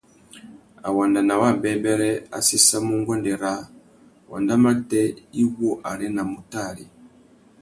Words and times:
A 0.87 0.89
wanda 0.95 1.21
nà 1.27 1.33
wabêbêrê, 1.43 2.11
a 2.37 2.39
séssamú 2.47 2.93
nguêndê 3.01 3.33
râā: 3.43 3.63
wanda 4.31 4.55
matê 4.63 5.03
i 5.41 5.43
wô 5.55 5.69
arénamú 5.91 6.39
tari? 6.51 6.85